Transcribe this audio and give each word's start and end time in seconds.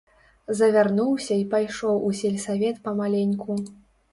Завярнуўся 0.59 1.27
й 1.41 1.45
пайшоў 1.53 2.01
у 2.07 2.09
сельсавет 2.23 2.81
памаленьку. 2.89 3.61